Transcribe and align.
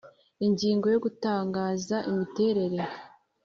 Ingingo 0.45 0.85
ya 0.89 0.99
Gutangaza 1.05 1.97
imiterere 2.11 2.79